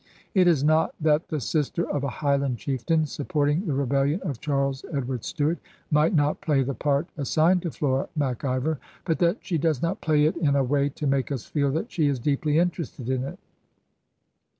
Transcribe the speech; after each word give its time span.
It 0.33 0.47
is 0.47 0.63
not 0.63 0.95
that 0.99 1.27
the 1.27 1.39
sister 1.39 1.87
of 1.87 2.03
a 2.03 2.09
Highland 2.09 2.57
chieftain, 2.57 3.05
supporting 3.05 3.67
the 3.67 3.73
rebellion 3.73 4.19
of 4.23 4.39
Charles 4.39 4.83
Edward 4.91 5.23
Stuart, 5.23 5.59
might 5.91 6.15
not 6.15 6.41
play 6.41 6.63
the 6.63 6.73
part 6.73 7.07
as 7.17 7.29
signed 7.29 7.61
to 7.61 7.69
Flora 7.69 8.09
Mac 8.15 8.43
Ivor; 8.43 8.79
but 9.05 9.19
that 9.19 9.37
she 9.41 9.59
does 9.59 9.79
not 9.79 10.01
play 10.01 10.25
it 10.25 10.35
in 10.37 10.55
a 10.55 10.63
way 10.63 10.89
to 10.89 11.05
make 11.05 11.31
us 11.31 11.45
feel 11.45 11.69
that 11.73 11.91
she 11.91 12.07
is 12.07 12.17
deeply 12.17 12.57
interested 12.57 13.11
in 13.11 13.23
it. 13.23 13.37